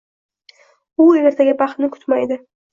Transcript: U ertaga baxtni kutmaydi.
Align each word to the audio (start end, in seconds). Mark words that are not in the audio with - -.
U 1.05 1.07
ertaga 1.21 1.55
baxtni 1.63 1.93
kutmaydi. 1.95 2.43